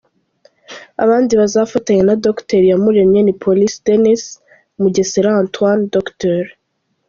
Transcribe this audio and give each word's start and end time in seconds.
Abandi 1.03 1.33
bazafatanya 1.41 2.03
na 2.09 2.15
Dr 2.25 2.59
Iyamuremye 2.65 3.19
ni 3.23 3.33
Polisi 3.43 3.77
Denis, 3.87 4.23
Mugesera 4.81 5.29
Antoine, 5.41 5.83
Dr. 5.95 6.37